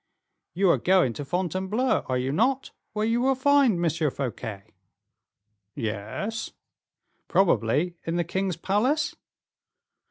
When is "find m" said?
3.35-4.09